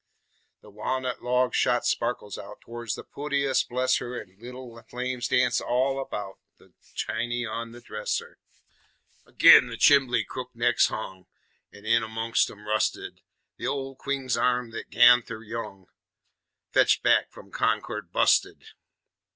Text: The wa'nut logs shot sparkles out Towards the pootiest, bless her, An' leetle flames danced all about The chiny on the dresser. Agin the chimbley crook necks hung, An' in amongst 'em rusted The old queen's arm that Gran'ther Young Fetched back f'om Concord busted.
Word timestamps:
The 0.61 0.71
wa'nut 0.71 1.21
logs 1.21 1.55
shot 1.55 1.85
sparkles 1.85 2.35
out 2.35 2.61
Towards 2.61 2.95
the 2.95 3.03
pootiest, 3.03 3.69
bless 3.69 3.97
her, 3.97 4.19
An' 4.19 4.35
leetle 4.39 4.81
flames 4.89 5.27
danced 5.27 5.61
all 5.61 5.99
about 6.01 6.39
The 6.57 6.73
chiny 6.95 7.45
on 7.45 7.71
the 7.71 7.81
dresser. 7.81 8.39
Agin 9.27 9.67
the 9.67 9.77
chimbley 9.77 10.23
crook 10.27 10.55
necks 10.55 10.87
hung, 10.87 11.27
An' 11.71 11.85
in 11.85 12.01
amongst 12.01 12.49
'em 12.49 12.65
rusted 12.67 13.21
The 13.57 13.67
old 13.67 13.99
queen's 13.99 14.35
arm 14.35 14.71
that 14.71 14.89
Gran'ther 14.89 15.43
Young 15.43 15.85
Fetched 16.71 17.03
back 17.03 17.29
f'om 17.31 17.51
Concord 17.51 18.11
busted. 18.11 18.65